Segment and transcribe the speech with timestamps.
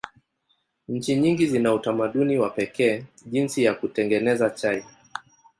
[0.87, 4.83] Nchi nyingi zina utamaduni wa pekee jinsi ya kutengeneza chai.